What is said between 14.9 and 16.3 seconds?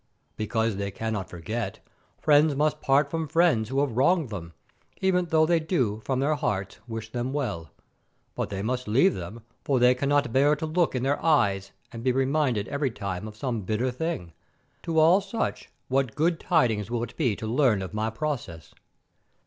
all such what